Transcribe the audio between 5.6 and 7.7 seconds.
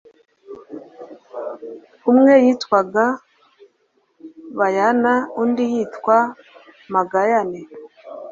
yitwa magayane